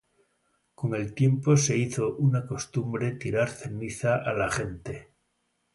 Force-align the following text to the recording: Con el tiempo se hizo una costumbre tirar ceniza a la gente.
Con 0.73 0.95
el 0.95 1.13
tiempo 1.13 1.55
se 1.57 1.77
hizo 1.77 2.15
una 2.15 2.47
costumbre 2.47 3.11
tirar 3.11 3.49
ceniza 3.51 4.15
a 4.15 4.33
la 4.33 4.49
gente. 4.49 5.11